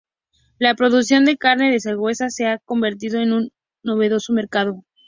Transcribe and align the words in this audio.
La 0.57 0.73
producción 0.73 1.25
de 1.25 1.37
carne 1.37 1.69
de 1.71 1.79
zarigüeya 1.79 2.31
se 2.31 2.47
ha 2.47 2.57
convertido 2.57 3.21
en 3.21 3.33
un 3.33 3.51
novedoso 3.83 4.33
mercado. 4.33 4.83